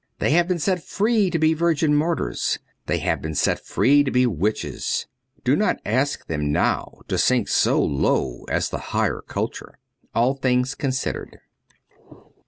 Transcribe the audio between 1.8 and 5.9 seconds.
martyrs; they have been set free to be witches. Do not